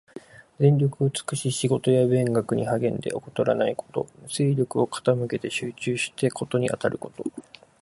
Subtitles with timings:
[0.59, 4.07] 全力を尽くし仕事や勉学に励んで、怠らないこと。
[4.27, 7.23] 精力を傾けて集中して事にあたること。